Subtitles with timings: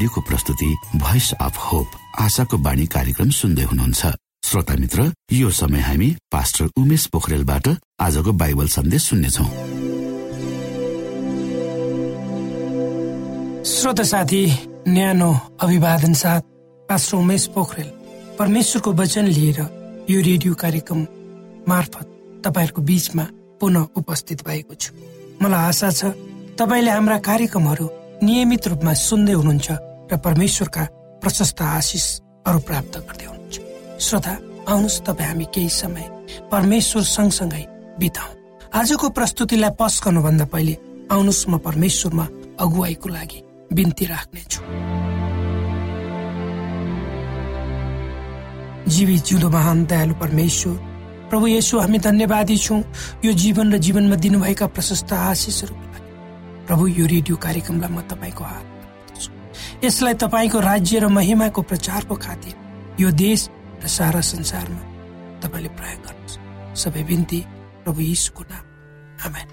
[0.00, 0.66] रेडियोको प्रस्तुति
[0.96, 1.88] voice of hope
[2.18, 4.02] आशाको बाणी कार्यक्रम सुन्दै हुनुहुन्छ।
[4.48, 7.68] श्रोता मित्र यो समय हामी पास्टर उमेश पोखरेलबाट
[8.00, 9.44] आजको बाइबल सन्देश सुन्नेछौ।
[13.72, 14.40] श्रोता साथी
[14.88, 15.30] न्यानो
[15.60, 16.48] अभिवादन साथ
[16.88, 17.90] पास्टर उमेश पोखरेल
[18.40, 19.60] परमेश्वरको वचन लिएर
[20.08, 21.00] यो रेडियो कार्यक्रम
[21.68, 22.06] मार्फत
[22.46, 23.26] तपाईँहरूको बीचमा
[23.60, 24.96] पुनः उपस्थित भएको छु।
[25.44, 26.16] मलाई आशा छ
[26.56, 27.86] तपाईँले हाम्रा कार्यक्रमहरू
[28.24, 30.84] नियमित रूपमा सुन्दै हुनुहुन्छ। र परमेश्वरका
[31.22, 33.56] प्रशस्त आशिषहरू प्राप्त गर्दै हुनुहुन्छ।
[34.00, 34.34] श्रोता
[34.68, 36.06] आउनुहोस् तपाईँ हामी केही समय
[36.50, 37.64] परमेश्वर सँगसँगै
[38.00, 38.30] बिताउ।
[38.74, 40.74] आजको प्रस्तुतिलाई पस गर्नुभन्दा पहिले
[41.10, 42.26] आउनुहोस् म परमेश्वरमा
[42.58, 43.38] अगुवाईको लागि
[43.70, 44.60] बिन्ती राख्नेछु।
[48.90, 50.74] जीवी जिउँदो महान दयालु परमेश्वर
[51.30, 52.82] प्रभु येसु हामी धन्यवादी छौँ।
[53.24, 56.10] यो जीवन र जीवनमा दिनुभएका प्रशस्त आशिषहरूको लागि।
[56.66, 58.66] प्रभु यो रेडियो कार्यक्रमलाई म तपाईँको हात
[59.84, 62.54] यसलाई तपाईँको राज्य र महिमाको प्रचारको खातिर
[63.00, 63.48] यो देश
[63.84, 64.82] र सारा संसारमा
[65.40, 66.36] तपाईँले प्रयोग गर्नुहोस्।
[66.76, 67.40] सबै बिन्ती
[67.84, 68.64] प्रभु यीशुको नाम।
[69.24, 69.46] आमेन।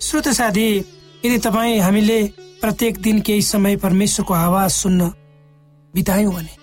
[0.00, 0.66] श्रोत साथी
[1.24, 2.18] यदि तपाईँ हामीले
[2.62, 5.10] प्रत्येक दिन केही समय परमेश्वरको आवाज सुन्न
[5.94, 6.54] बितायौँ भने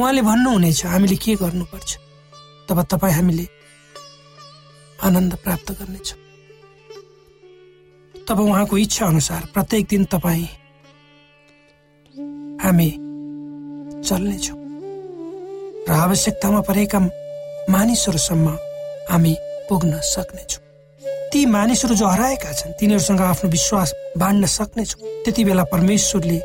[0.00, 1.98] उहाँले भन्नुहुनेछ हामीले के गर्नुपर्छ?
[2.68, 3.46] तब तपाईँ हामीले
[5.02, 6.27] आनन्द प्राप्त गर्नेछ।
[8.28, 10.44] तब उहाँको इच्छा अनुसार प्रत्येक दिन तपाईँ
[12.62, 12.90] हामी
[14.04, 14.58] चल्नेछौँ
[15.88, 16.98] र आवश्यकतामा परेका
[17.72, 18.48] मानिसहरूसम्म
[19.10, 19.34] हामी
[19.68, 20.62] पुग्न सक्नेछौँ।
[21.32, 26.38] ती मानिसहरू जो हराएका छन् तिनीहरूसँग आफ्नो विश्वास बाँड्न सक्नेछौँ। त्यति बेला परमेश्वरले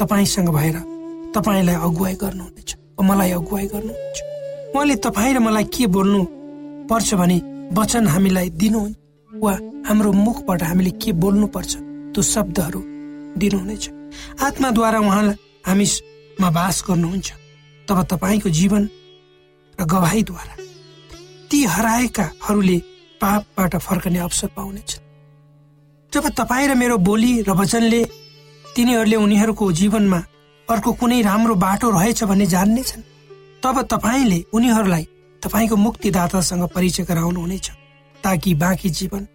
[0.00, 0.76] तपाईँसँग भएर
[1.36, 2.70] तपाईँलाई अगुवाई गर्नुहुनेछ
[3.00, 4.18] मलाई अगुवाई गर्नुहुन्छ।
[4.72, 6.20] उहाँले तपाईँ र मलाई के बोल्नु
[6.88, 7.36] पर्छ भने
[7.76, 8.80] वचन हामीलाई दिनु
[9.42, 9.52] वा
[9.86, 11.72] हाम्रो मुखबाट हामीले के बोल्नु पर्छ
[12.12, 12.80] त्यो शब्दहरू
[13.38, 13.84] दिनुहुनेछ।
[14.42, 17.28] आत्माद्वारा उहाँलाई हामीमा बास गर्नुहुन्छ।
[17.88, 18.82] तब तपाईँको जीवन
[19.78, 20.54] र गवाईद्वारा
[21.50, 22.78] ती हराएकाहरूले
[23.20, 24.90] पापबाट फर्कने अवसर पाउनेछ।
[26.12, 28.02] जब तपाईँ र मेरो बोली र वचनले
[28.74, 30.20] तिनीहरूले उनीहरूको जीवनमा
[30.68, 33.08] अर्को कुनै राम्रो बाटो रहेछ भन्ने जान्नेछन्
[33.62, 35.04] तब तपाईँले उनीहरूलाई
[35.42, 37.66] तपाईँको मुक्तिदातासँग परिचय गराउनुहुनेछ।
[38.26, 39.26] ताकि बाँकी जीवन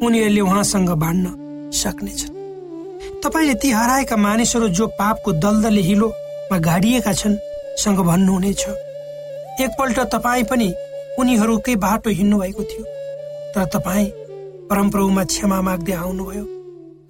[0.00, 2.36] उनीहरूले उहाँसँग बाँड्न सक्नेछन्।
[3.22, 7.36] तपाईँले ती हराएका मानिसहरू जो पापको दलदले हिलोमा गाडिएका छन्
[7.78, 8.62] सँग भन्नुहुनेछ।
[9.60, 10.68] एकपल्ट तपाईँ पनि
[11.18, 12.84] उनीहरूकै बाटो हिँड्नु भएको थियो
[13.54, 14.06] तर तपाईँ
[14.70, 16.44] परमप्रभुमा क्षमा माग्दै आउनुभयो।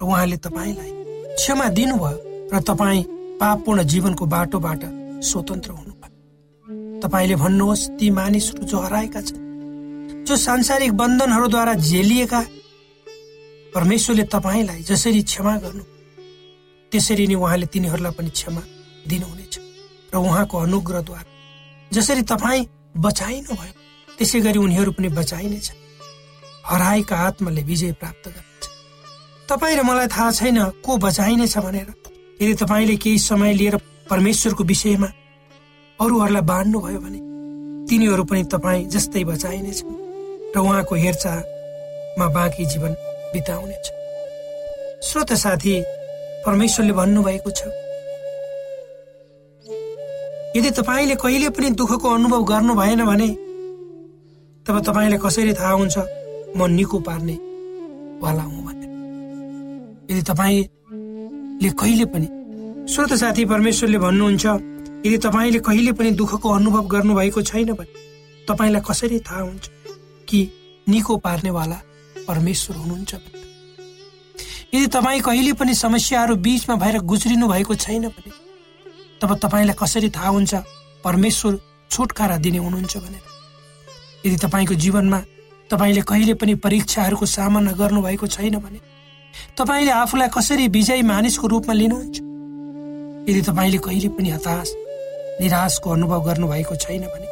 [0.01, 0.91] र उहाँले तपाईँलाई
[1.35, 2.17] क्षमा दिनुभयो
[2.53, 3.03] र तपाईँ
[3.39, 4.81] पापपूर्ण जीवनको बाटोबाट
[5.23, 9.48] स्वतन्त्र हुनुभयो। तपाईँले भन्नुहोस् ती मानिसहरू जो हराएका छन्
[10.29, 12.41] जो सांसारिक बन्धनहरूद्वारा झेलिएका
[13.73, 15.83] परमेश्वरले तपाईँलाई जसरी क्षमा गर्नु
[16.91, 18.61] त्यसरी नै उहाँले तिनीहरूलाई पनि क्षमा
[19.09, 19.55] दिनुहुनेछ
[20.13, 21.29] र उहाँको अनुग्रहद्वारा
[21.93, 22.65] जसरी तपाईँ
[22.97, 23.73] बचाइनु भयो
[24.17, 25.67] त्यसै गरी उनीहरू पनि बचाइनेछ।
[26.65, 28.63] हराएका आत्माले विजय प्राप्त गर्नेछ।
[29.49, 31.89] तपाईँ र मलाई थाहा छैन को बचाइनेछ भनेर।
[32.41, 33.77] यदि तपाईँले केही समय लिएर
[34.09, 35.09] परमेश्वरको विषयमा
[35.99, 37.19] अरूहरूलाई बाँड्नुभयो भने
[37.89, 40.08] तिनीहरू पनि तपाईँ जस्तै बचाइनेछन्।
[40.55, 42.93] र उहाँको हेरचाहमा बाँकी जीवन
[43.33, 43.91] बिताउनेछ
[45.03, 45.81] श्रोत साथी
[46.45, 47.67] परमेश्वरले भन्नुभएको छ
[50.55, 53.29] यदि तपाईँले कहिले पनि दुःखको अनुभव गर्नु भएन भने
[54.65, 55.97] तब तपाईँलाई कसरी थाहा हुन्छ
[56.57, 57.37] म निको पार्ने
[58.23, 60.61] वाला हुँ भनेर यदि तपाईँ
[61.61, 62.27] ले कहिले पनि
[62.93, 64.45] श्रोत साथी परमेश्वरले भन्नुहुन्छ
[65.05, 67.93] यदि तपाईँले कहिले पनि दुःखको अनुभव गर्नुभएको छैन भने
[68.47, 69.78] तपाईँलाई कसरी थाहा हुन्छ?
[70.29, 70.49] कि
[70.89, 71.81] निको पार्नेवाला
[72.27, 73.13] परमेश्वर हुनुहुन्छ।
[74.73, 78.31] यदि तपाईँ कहिले पनि समस्याहरू बीचमा भएर गुज्रिनु भएको छैन भने
[79.21, 80.55] तब तपाईँलाई कसरी थाहा हुन्छ
[81.03, 81.59] परमेश्वर
[81.91, 83.23] छुटकारा दिने हुनुहुन्छ भनेर?
[84.25, 85.19] यदि तपाईँको जीवनमा
[85.71, 88.79] तपाईँले कहिले पनि परीक्षाहरूको सामना गर्नुभएको छैन भने
[89.57, 92.17] तपाईँले आफूलाई कसरी विजयी मानिसको रूपमा लिनुहुन्छ?
[93.29, 94.73] यदि तपाईँले कहिले पनि हताश
[95.41, 97.27] निराशको अनुभव गर्नुभएको छैन भने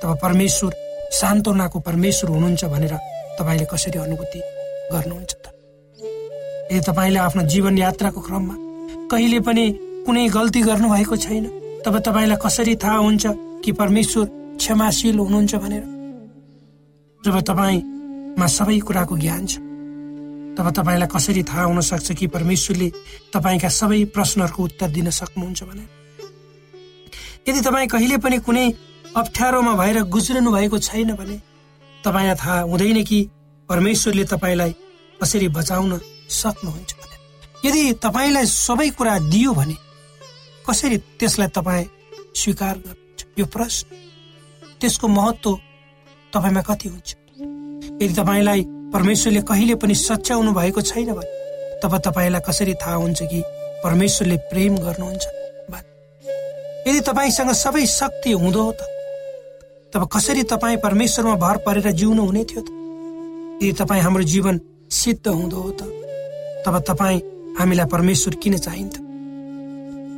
[0.00, 2.94] तब परमेश्वर सान्त्वनाको परमेश्वर हुनुहुन्छ भनेर
[3.38, 4.40] तपाईँले कसरी अनुभूति
[4.92, 5.46] गर्नुहुन्छ त?
[6.72, 8.54] यदि तपाईँले आफ्नो जीवन यात्राको क्रममा
[9.10, 9.64] कहिले पनि
[10.06, 11.44] कुनै गल्ती गर्नुभएको छैन
[11.84, 13.24] तब तपाईँलाई कसरी थाहा हुन्छ
[13.64, 14.26] कि परमेश्वर
[14.60, 15.84] क्षमाशील हुनुहुन्छ भनेर?
[17.22, 19.58] जब तपाईँमा सबै कुराको ज्ञान छ
[20.56, 22.88] तब तपाईँलाई कसरी थाहा हुन सक्छ कि परमेश्वरले
[23.34, 25.88] तपाईँका सबै प्रश्नहरूको उत्तर दिन सक्नुहुन्छ भनेर?
[27.48, 28.66] यदि तपाईँ कहिले पनि कुनै
[29.16, 31.36] अप्ठ्यारोमा भएर गुज्रिनु भएको छैन भने
[32.04, 33.18] तपाईँलाई थाहा हुँदैन कि
[33.68, 34.72] परमेश्वरले तपाईँलाई
[35.22, 36.00] कसरी बचाउन
[36.30, 39.76] सक्नुहुन्छ भनेर यदि तपाईँलाई सबै कुरा दियो भने
[40.68, 41.86] कसरी त्यसलाई तपाईँ
[42.34, 43.26] स्वीकार गर्नुहुन्छ?
[43.38, 43.86] यो प्रश्न।
[44.80, 45.58] त्यसको महत्व
[46.32, 47.10] तपाईँमा कति हुन्छ?
[48.02, 48.62] यदि तपाईँलाई
[48.94, 53.42] परमेश्वरले कहिले पनि सच्याउनु भएको छैन भने तब तपाईँलाई कसरी थाहा हुन्छ कि
[53.84, 55.26] परमेश्वरले प्रेम गर्नुहुन्छ?
[56.86, 58.99] यदि तपाईँसँग सबै शक्ति हुँदो त
[59.92, 62.68] तब कसरी तपाईँ परमेश्वरमा भर परेर जिउनु हुने थियो त?
[63.62, 65.82] यदि तपाईँ हाम्रो जीवन सिद्ध हुँदो हो त
[66.66, 67.20] तब तपाईँ
[67.58, 69.02] हामीलाई परमेश्वर किन चाहिन्थ्यो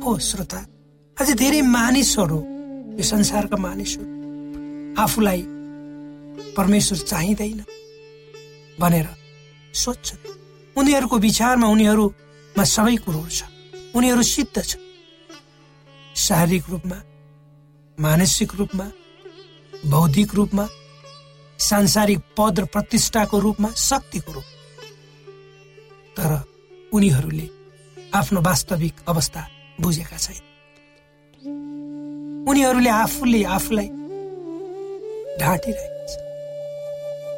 [0.05, 0.59] हो श्रोता
[1.17, 2.39] अझै धेरै मानिसहरू
[2.97, 4.07] यो संसारका मानिसहरू
[5.01, 5.41] आफूलाई
[6.57, 7.59] परमेश्वर चाहिँदैन
[8.79, 9.07] भनेर
[9.73, 10.21] सोध्छन्
[10.75, 13.41] उनीहरूको विचारमा उनीहरूमा सबै कुरोहरू छ।
[13.97, 14.77] उनीहरू सिद्ध छ।
[16.15, 16.97] शारीरिक रूपमा
[17.97, 18.85] मानसिक रूपमा
[19.85, 20.65] बौद्धिक रूपमा
[21.59, 24.47] सांसारिक पद र प्रतिष्ठाको रूपमा शक्तिको रूप।
[26.17, 26.31] तर
[26.91, 27.47] उनीहरूले
[28.15, 29.41] आफ्नो वास्तविक अवस्था
[29.81, 30.41] बुझेका छैन।
[32.49, 33.89] उनीहरूले आफूले आफूलाई
[35.39, 36.13] ढाँटिरहेका छ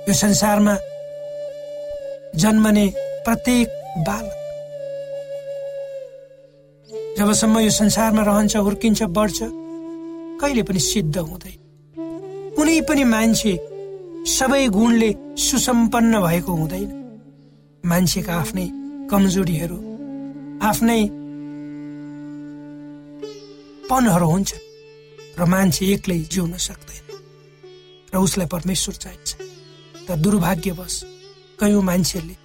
[0.07, 0.75] यो संसारमा
[2.41, 2.85] जन्मने
[3.25, 3.67] प्रत्येक
[4.07, 4.37] बालक
[7.17, 9.39] जबसम्म यो संसारमा रहन्छ हुर्किन्छ बढ्छ
[10.41, 11.64] कहिले पनि सिद्ध हुँदैन।
[12.55, 13.53] कुनै पनि मान्छे
[14.27, 16.89] सबै गुणले सुसम्पन्न भएको हुँदैन।
[17.83, 18.67] मान्छेका आफ्नै
[19.11, 19.77] कमजोरीहरू
[20.69, 21.01] आफ्नै
[23.89, 24.51] पनहरू हुन्छ
[25.39, 27.03] र मान्छे एक्लै जिउन सक्दैन।
[28.11, 29.29] र उसलाई परमेश्वर चाहिन्छ।
[30.07, 30.95] तर दुर्भाग्यवश
[31.59, 32.35] कयौँ मान्छेहरूले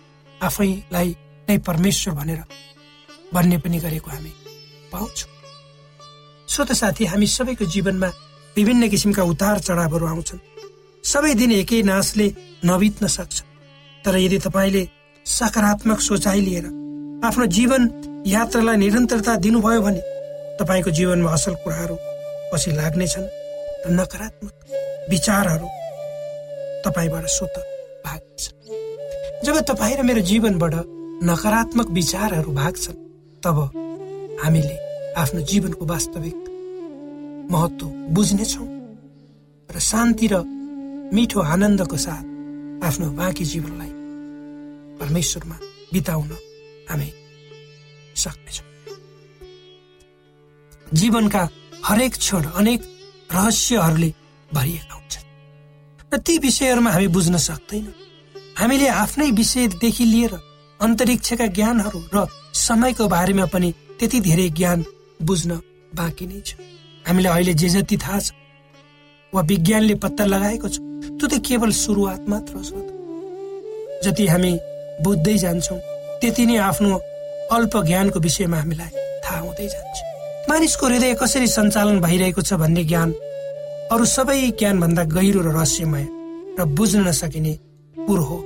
[0.41, 1.09] आफैलाई
[1.49, 2.41] नै परमेश्वर भनेर
[3.35, 4.33] भन्ने पनि गरेको हामी
[4.93, 5.31] पाउँछौँ।
[6.49, 8.11] श्रोत साथी हामी सबैको जीवनमा
[8.61, 10.45] विभिन्न किसिमका उतार चढावहरू आउँछन्।
[11.05, 12.27] सबै दिन एकै नाशले
[12.65, 13.37] नबित्न सक्छ।
[14.05, 14.83] तर यदि तपाईँले
[15.27, 16.67] सकारात्मक सोचाइ लिएर
[17.25, 17.83] आफ्नो जीवन
[18.27, 20.01] यात्रालाई निरन्तरता दिनुभयो भने
[20.61, 21.97] तपाईँको जीवनमा असल कुराहरू
[22.53, 23.29] पछि लाग्नेछन्
[23.85, 24.55] र नकारात्मक
[25.11, 25.67] विचारहरू
[26.85, 27.57] तपाईँबाट स्वत
[28.05, 28.43] भाग्छ
[29.45, 30.75] जब तपाईँ र मेरो जीवनबाट
[31.31, 33.03] नकारात्मक विचारहरू भाग्छन्
[33.43, 33.59] तब
[34.45, 34.77] हामीले
[35.17, 36.50] आफ्नो जीवनको वास्तविक
[37.51, 38.69] महत्व बुझ्नेछौँ
[39.69, 40.43] र शान्ति र
[41.15, 42.25] मिठो आनन्दको साथ
[42.87, 43.93] आफ्नो बाँकी जीवनलाई
[45.01, 45.57] परमेश्वरमा
[45.93, 46.31] बिताउन
[46.91, 47.11] हामी
[48.17, 48.69] सक्नेछौँ।
[50.95, 51.43] जीवनका
[51.85, 52.81] हरेक क्षण अनेक
[53.35, 54.11] रहस्यहरूले
[54.55, 55.27] भरिएका हुन्छन्।
[56.15, 57.95] र ती विषयहरूमा हामी बुझ्न सक्दैनौँ।
[58.59, 60.33] हामीले आफ्नै विषयदेखि लिएर
[60.81, 64.85] अन्तरिक्षका ज्ञानहरू र समयको बारेमा पनि त्यति धेरै ज्ञान
[65.23, 65.51] बुझ्न
[65.95, 66.51] बाँकी नै छ।
[67.07, 68.33] हामीलाई अहिले जे जति थाहा छ
[69.33, 70.77] वा विज्ञानले पत्ता लगाएको छ
[71.19, 72.81] त्यो त केवल सुरुवात मात्र हो
[74.05, 74.53] जति हामी
[75.05, 75.79] बुझ्दै जान्छौँ
[76.21, 76.91] त्यति नै आफ्नो
[77.57, 78.91] अल्प ज्ञानको विषयमा हामीलाई
[79.25, 79.99] थाहा हुँदै जान्छ।
[80.49, 83.11] मानिसको हृदय कसरी सञ्चालन भइरहेको छ भन्ने ज्ञान
[83.93, 86.07] अरू सबै ज्ञानभन्दा गहिरो र रहस्यमय
[86.59, 87.55] र बुझ्न नसकिने
[87.97, 88.39] कुरो हो।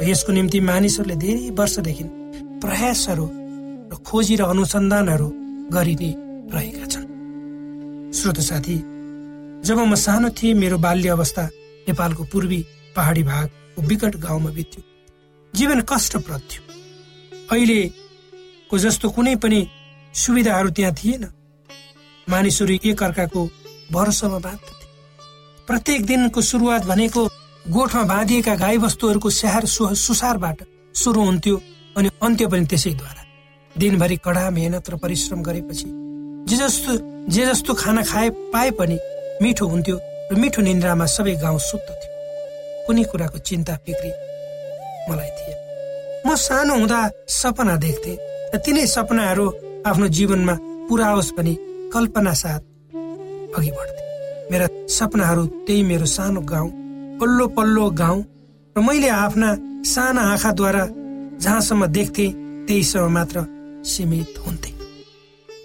[0.00, 2.04] र यसको निम्ति मानिसहरूले धेरै वर्षदेखि
[2.62, 3.26] प्रयासहरू
[3.90, 5.28] र खोजी र अनुसन्धानहरू
[5.74, 6.12] गरि नै
[6.54, 6.83] रहेका
[8.14, 8.76] श्रोत साथी
[9.66, 11.44] जब म सानो थिएँ मेरो बाल्य अवस्था
[11.88, 12.58] नेपालको पूर्वी
[12.96, 14.82] पहाडी भागको विकट गाउँमा बित्यो।
[15.54, 16.62] जीवन कष्टप्रद थियो।
[17.50, 19.66] अहिलेको जस्तो कुनै पनि
[20.14, 21.24] सुविधाहरू त्यहाँ थिएन।
[22.28, 23.42] मानिसहरू एक अर्काको
[23.92, 24.86] भरोसामा बाँध्दथे
[25.68, 27.24] प्रत्येक दिनको सुरुवात भनेको
[27.66, 30.62] गोठमा बाँधिएका गाईबस्तुहरूको स्याहार सुसारबाट
[30.94, 31.56] सुरु हुन्थ्यो
[31.96, 33.22] अनि अन्त्य पनि त्यसैद्वारा।
[33.74, 35.88] दिनभरि कडा मेहनत र परिश्रम गरेपछि
[36.48, 36.92] जे जस्तो
[37.32, 38.98] जे जस्तो खाना खाए पाए पनि
[39.42, 39.96] मिठो हुन्थ्यो
[40.30, 42.10] र मिठो निन्द्रामा सबै गाउँ सुत्दथ्यो
[42.86, 44.12] कुनै कुराको चिन्ता फिक्री
[45.08, 45.54] मलाई थिए
[46.26, 47.00] म सानो हुँदा
[47.40, 48.12] सपना देख्थे
[48.52, 49.46] र तिनै सपनाहरू
[49.88, 50.54] आफ्नो जीवनमा
[50.88, 51.54] पुरा होस् भने
[51.94, 52.62] कल्पना साथ
[53.56, 54.02] अघि बढ्थे।
[54.50, 54.66] मेरा
[54.96, 56.70] सपनाहरू त्यही मेरो सानो गाउँ
[57.20, 58.20] पल्लो पल्लो गाउँ
[58.76, 59.50] र मैले आफ्ना
[59.94, 60.84] साना आँखाद्वारा
[61.44, 62.26] जहाँसम्म देख्थे
[62.66, 63.46] त्यहीसम्म मात्र
[63.92, 64.73] सीमित हुन्थे।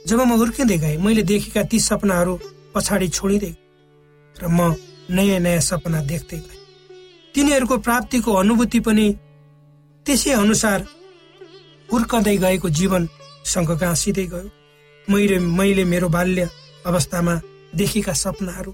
[0.09, 2.33] जब म हुर्किँदै गएँ मैले देखेका ती सपनाहरू
[2.73, 3.53] पछाडि छोडिँदै
[4.35, 4.73] र म
[5.15, 6.57] नयाँ नयाँ सपना देख्दै गएँ।
[7.35, 9.07] तिनीहरूको प्राप्तिको अनुभूति पनि
[10.05, 10.79] त्यसै अनुसार
[11.89, 14.49] हुर्कँदै गएको जीवनसँग गाँसिँदै गयो।
[15.07, 16.49] मैले मैले मेरो बाल्य
[16.85, 17.33] अवस्थामा
[17.75, 18.71] देखेका सपनाहरू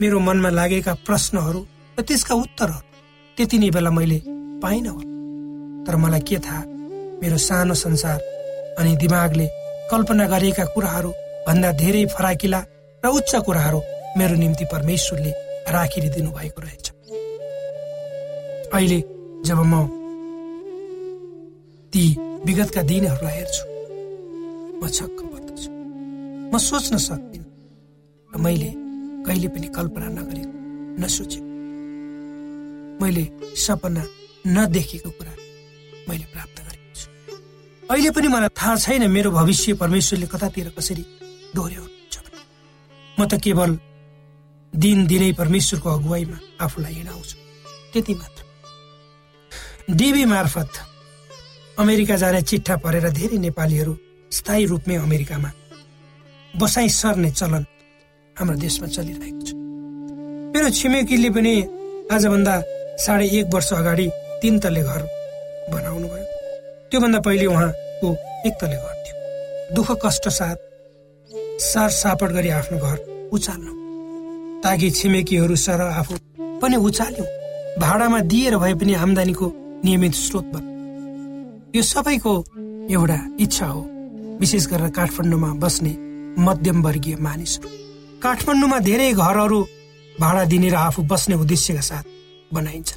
[0.00, 1.60] मेरो मनमा लागेका प्रश्नहरू
[1.98, 2.86] र त्यसका उत्तरहरू
[3.36, 4.18] त्यति नै बेला मैले
[4.62, 5.12] पाइनँ होला।
[5.86, 6.62] तर मलाई के थाहा
[7.22, 8.18] मेरो सानो संसार
[8.78, 9.46] अनि दिमागले
[9.90, 11.10] कल्पना गरिएका कुराहरू
[11.46, 12.60] भन्दा धेरै फराकिला
[13.02, 13.80] र उच्च कुराहरू
[14.18, 15.32] मेरो निम्ति परमेश्वरले
[15.74, 16.86] राखिदिनु भएको रहेछ।
[18.74, 18.98] अहिले
[19.46, 19.74] जब म
[21.92, 22.04] ती
[22.46, 23.64] विगतका दिनहरूलाई हेर्छु
[24.80, 25.70] म छक्क पर्दछु
[26.52, 27.48] म सोच्न सक्दिनँ
[28.30, 28.70] र मैले
[29.26, 30.56] कहिले पनि कल्पना नगरेको
[31.02, 31.48] नसोचेको
[33.00, 33.24] मैले
[33.64, 34.02] सपना
[34.56, 35.34] नदेखेको कुरा
[36.08, 36.63] मैले प्राप्त
[37.90, 41.04] अहिले पनि मलाई थाहा छैन मेरो भविष्य परमेश्वरले कतातिर कसरी
[41.54, 42.16] दोहोऱ्याउनुहुन्छ
[43.18, 43.70] म त केवल
[44.72, 47.36] दिन दिनै परमेश्वरको अगुवाईमा आफूलाई हिँडाउँछु।
[47.92, 48.40] त्यति मात्र।
[49.94, 50.72] डिबी मार्फत
[51.78, 53.94] अमेरिका जाने चिट्ठा परेर धेरै नेपालीहरू
[54.32, 55.50] स्थायी रूपमै अमेरिकामा
[56.54, 57.64] बसाइ सर्ने चलन
[58.36, 59.50] हाम्रो देशमा चलिरहेको छ।
[60.54, 61.54] मेरो छिमेकीले पनि
[62.14, 62.54] आजभन्दा
[63.04, 64.06] साढे एक वर्ष अगाडि
[64.42, 65.02] तिन तले घर
[65.72, 66.26] बनाउनु भयो
[66.94, 68.08] त्योभन्दा पहिले उहाँको
[68.46, 70.56] एक तले घर थियो। दुःख कष्ट साथ
[71.60, 73.72] सार सापट गरी आफ्नो घर उचाल्नु।
[74.62, 76.14] ताकि छिमेकीहरू सर आफू
[76.62, 77.26] पनि उचाल्यौँ।
[77.82, 79.46] भाडामा दिएर भए पनि आम्दानीको
[79.84, 82.34] नियमित स्रोत बन यो सबैको
[82.90, 83.82] एउटा इच्छा हो।
[84.40, 85.92] विशेष गरेर काठमाडौँमा बस्ने
[86.38, 87.68] मध्यम वर्गीय मानिसहरू।
[88.22, 89.60] काठमाडौँमा धेरै घरहरू
[90.20, 92.04] भाडा दिने र आफू बस्ने उद्देश्यका साथ
[92.54, 92.90] बनाइन्छ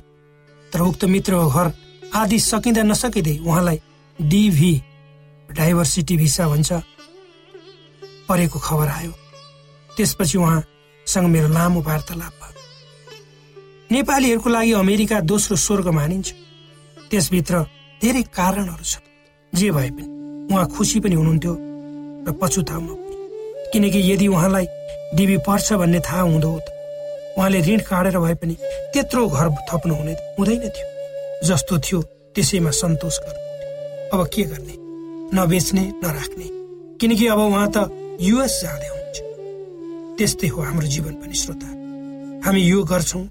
[0.71, 1.73] तर उक्त मित्रको घर
[2.13, 3.79] आदि सकिँदा नसकिँदै उहाँलाई
[4.21, 4.81] डिभी
[5.51, 6.73] डाइभर्सिटी भिसा भन्छ।
[8.29, 9.11] परेको खबर आयो।
[9.97, 12.61] त्यसपछि उहाँसँग मेरो लामो वार्तालाप भयो।
[13.91, 16.33] नेपालीहरूको लागि अमेरिका दोस्रो स्वर्ग मानिन्छ।
[17.09, 17.61] त्यसभित्र
[18.01, 19.05] धेरै कारणहरू छन्।
[19.53, 21.53] जे भए पनि उहाँ खुसी पनि हुनुहुन्थ्यो
[22.27, 22.93] र पछुताउमा
[23.73, 24.65] किनकि यदि उहाँलाई
[25.15, 26.67] डिबी पर्छ भन्ने थाहा हुँदो त
[27.37, 28.55] उहाँले ऋण काटेर भए पनि
[28.93, 30.87] त्यत्रो घर थप्नु हुने हुँदैन थियो।
[31.47, 32.01] जस्तो थियो
[32.35, 33.46] त्यसैमा सन्तोष गर्नु।
[34.13, 34.75] अब के गर्ने?
[35.35, 36.47] नबेच्ने नराख्ने।
[36.97, 37.77] किनकि अब उहाँ त
[38.21, 39.17] युएस जाँदै हुनुहुन्छ।
[40.17, 41.67] त्यस्तै हो हाम्रो जीवन पनि श्रोता।
[42.45, 43.25] हामी यो गर्छौँ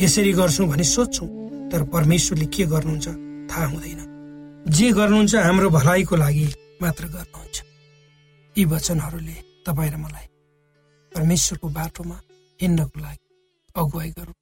[0.00, 1.28] यसरी गर्छौँ भने सोध्छौँ
[1.70, 3.08] तर परमेश्वरले के गर्नुहुन्छ
[3.50, 4.00] थाहा हुँदैन।
[4.68, 6.46] जे गर्नुहुन्छ हाम्रो भलाइको लागि
[6.82, 7.56] मात्र गर्नुहुन्छ।
[8.56, 10.26] यी वचनहरूले तपाईँ र मलाई
[11.12, 12.16] परमेश्वरको बाटोमा
[12.60, 13.20] हिँड्नको लागि
[13.76, 14.41] अगुवाई गरौँ।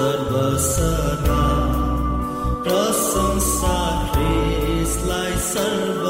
[0.00, 1.40] सर्वसदा
[2.66, 3.74] प्रशंसा
[5.48, 6.09] सर्व